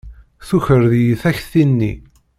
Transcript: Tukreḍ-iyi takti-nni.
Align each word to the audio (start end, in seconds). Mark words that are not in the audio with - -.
Tukreḍ-iyi 0.47 1.15
takti-nni. 1.21 1.93